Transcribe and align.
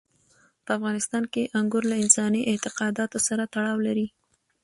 په 0.65 0.71
افغانستان 0.77 1.23
کې 1.33 1.51
انګور 1.59 1.83
له 1.91 1.95
انساني 2.03 2.41
اعتقاداتو 2.51 3.17
سره 3.27 3.43
تړاو 3.53 3.77
لري. 3.87 4.07